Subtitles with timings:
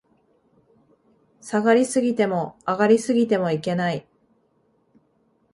[1.41, 4.07] 下がり過ぎても、上がり過ぎてもいけない